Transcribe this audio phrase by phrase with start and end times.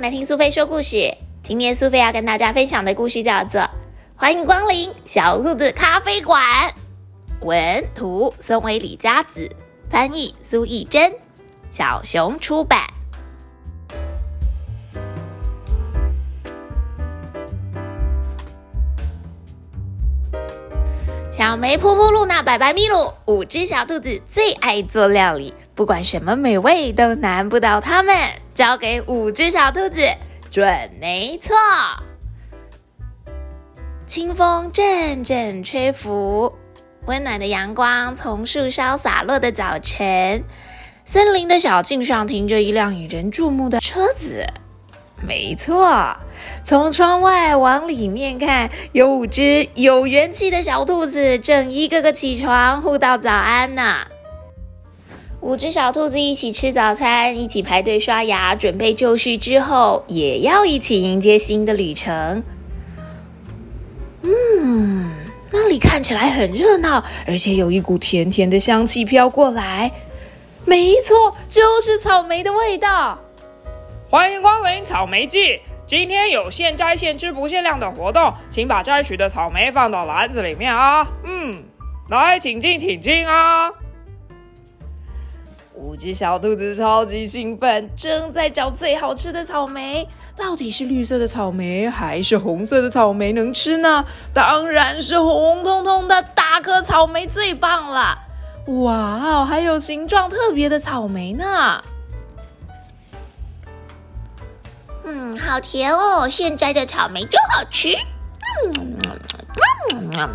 [0.00, 1.16] 来听苏菲说故事。
[1.42, 3.60] 今天苏菲要跟大家分享的故事叫做
[4.16, 6.42] 《欢迎光临小兔子咖啡馆》。
[7.46, 9.48] 文图：松尾李佳子，
[9.88, 11.12] 翻译：苏艺珍，
[11.70, 12.80] 小熊出版。
[21.32, 28.14] 小梅、噗噗、露娜、白白、咪露，五只小兔子最爱做料理，不管什么美味都难不倒它们。
[28.54, 30.00] 交给五只小兔子，
[30.48, 31.56] 准没错。
[34.06, 36.54] 清风阵阵吹拂，
[37.06, 40.44] 温暖的阳光从树梢洒落的早晨，
[41.04, 44.46] 森林的小径上停着一辆引人注目的车子。
[45.26, 46.16] 没错，
[46.64, 54.06] 从窗外往里面看，有五只有元气的小兔子正一个个起床，互道早安呢。
[55.44, 62.42] 五只小兔子一起吃早餐，一起排队刷牙，准备就绪之后，也要一起迎接新的旅程。
[64.22, 65.14] 嗯，
[65.52, 69.92] 那里看起来很热闹，而且有一股甜甜的香气飘过来。
[70.64, 73.18] 没错，就是草莓的味道。
[74.08, 75.60] 欢迎光临草莓季！
[75.86, 81.06] 今天有现摘现吃不限量的活动，请把摘取的草莓放到篮子里面啊！
[81.22, 81.62] 嗯，
[82.08, 83.70] 来，请进，请进啊！
[85.74, 90.08] 五只小兔子超级兴奋，正在找最好吃的草莓。
[90.36, 94.04] 到底是绿色的草莓还是红色的草莓能吃呢？
[94.32, 98.16] 当然是红彤彤的大颗草莓最棒了！
[98.66, 101.82] 哇哦，还有形状特别的草莓呢！
[105.04, 106.28] 嗯，好甜哦！
[106.28, 107.88] 现摘的草莓真好吃。
[108.64, 108.96] 嗯
[109.92, 110.30] 嗯嗯，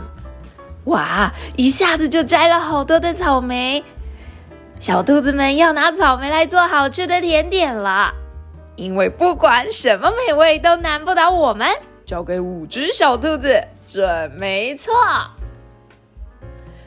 [0.85, 3.81] 哇，一下子就摘了好多的草莓。
[4.79, 8.13] 小兔子们要拿草莓来做好吃的甜点了，
[8.77, 11.67] 因为不管什么美味都难不倒我们。
[12.05, 14.93] 交给五只小兔子，准没错。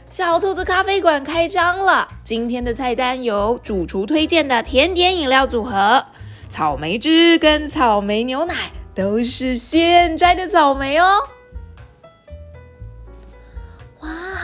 [0.09, 6.07] 小兔子咖啡馆开张了，今天的菜单有主厨推荐的甜点饮料组合。
[6.49, 8.55] 草莓汁跟草莓牛奶
[8.95, 11.29] 都是现摘的草莓哦！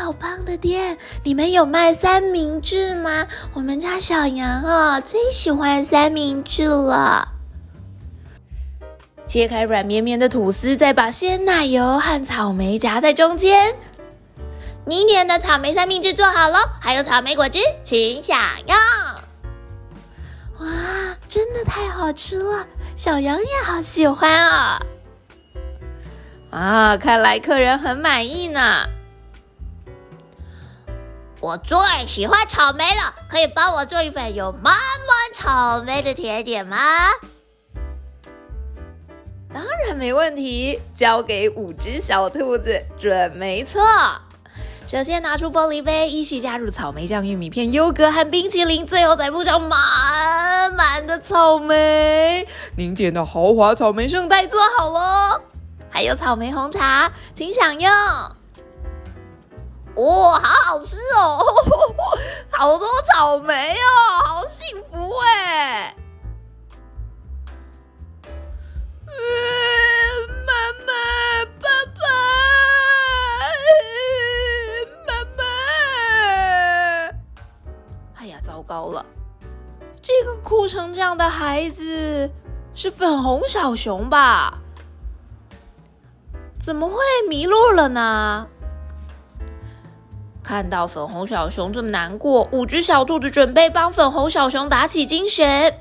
[0.09, 0.97] 好棒的店！
[1.23, 3.27] 你们有卖三明治吗？
[3.53, 7.29] 我们家小羊啊最喜欢三明治了。
[9.27, 13.77] 切开软绵绵的吐司，再把鲜奶油和草莓夹在中间。
[14.87, 18.75] 明天的草莓三明治做好了，还有草莓果汁，请享用。
[20.67, 20.73] 哇，
[21.29, 22.67] 真的太好吃了！
[22.97, 24.81] 小羊也好喜欢啊！
[26.49, 28.87] 啊，看来客人很满意呢。
[31.41, 31.77] 我最
[32.07, 36.77] 喜欢草莓了，可以帮我做一份有满满草莓的甜点吗？
[39.55, 43.81] 当然没问题，交给五只小兔子准没错。
[44.89, 52.49] 首先拿出玻璃杯，依序加入草莓酱、玉米片、优格和冰淇淋，最后再铺上满满的草莓。
[52.77, 55.41] 您点的豪华草莓圣代做好喽，
[55.89, 57.91] 还有草莓红茶，请享用。
[59.99, 61.45] 哇，好好吃哦，
[62.57, 65.97] 好多草莓哦，好幸福哎！
[70.47, 70.53] 妈
[70.87, 70.93] 妈，
[71.61, 72.01] 爸爸，
[75.05, 75.43] 妈妈，
[78.21, 79.05] 哎呀，糟糕了，
[80.01, 82.31] 这个哭成这样的孩子
[82.73, 84.61] 是粉红小熊吧？
[86.65, 86.97] 怎么会
[87.29, 88.47] 迷路了呢？
[90.49, 95.75] 看到粉红小熊这么难过，五只小兔子准备帮粉红小熊打起精神。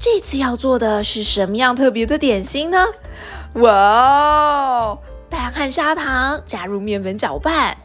[0.00, 2.86] 这次要做的是什么样特别的点心呢？
[3.54, 4.98] 哇哦！
[5.30, 7.78] 蛋和砂糖加入面粉搅拌。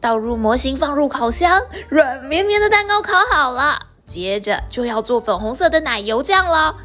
[0.00, 3.80] 倒入模型，放入烤箱，软绵绵的蛋糕烤好了。
[4.06, 6.76] 接着就要做粉红色的奶油酱了。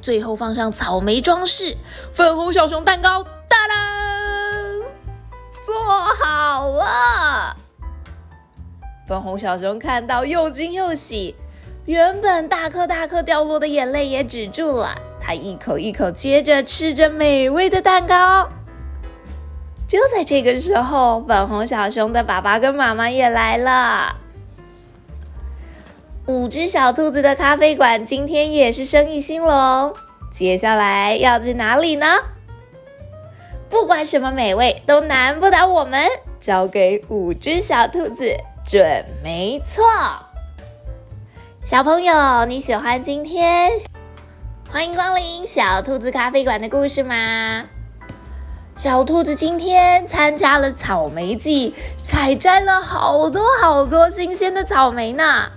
[0.00, 1.76] 最后放上草莓装饰，
[2.10, 3.24] 粉红小熊蛋糕，
[5.72, 5.80] 做
[6.22, 7.56] 好了。
[9.08, 11.34] 粉红小熊看到又惊又喜，
[11.86, 14.94] 原本大颗大颗掉落的眼泪也止住了。
[15.20, 18.48] 他一口一口接着吃着美味的蛋糕。
[19.88, 24.16] 就在这个时候，粉红小熊的爸爸跟妈妈也来了。
[26.26, 29.94] 五只小兔子的咖啡馆今天也是生意兴隆。
[30.30, 32.06] 接下来要去哪里呢？
[33.72, 36.06] 不管什么美味都难不倒我们，
[36.38, 38.36] 交给五只小兔子
[38.66, 39.82] 准没错。
[41.64, 43.70] 小朋友，你喜欢今天
[44.70, 47.64] 欢迎光临小兔子咖啡馆的故事吗？
[48.76, 55.50] 小兔子今天参加了草莓季，采摘了好多好多新鲜的草莓呢。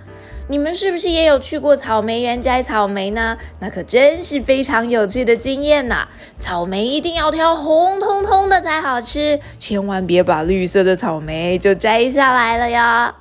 [0.48, 3.36] 你们是不是也有去过草莓园摘草莓呢？
[3.58, 6.06] 那可真是非常有趣的经验呐！
[6.38, 13.16] 草莓一定要挑红彤彤的才好吃，千万别把绿色的草莓就摘下来了呀。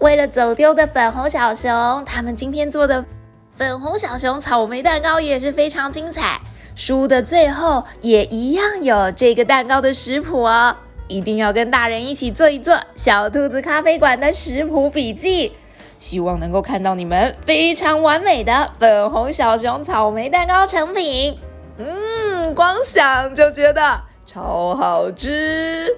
[0.00, 3.04] 为了走丢的粉红小熊，他们今天做的
[3.56, 6.40] 粉红小熊草莓蛋糕也是非常精彩。
[6.74, 10.76] 书的最后也一样有这个蛋糕的食谱哦，
[11.06, 15.52] 一定要跟大人一起做一做小兔子咖啡馆的食谱笔记。
[16.04, 21.38] 希望能够看到你们非常完美的粉红小熊草莓蛋糕成品。
[21.78, 25.96] 嗯，光想就觉得超好吃。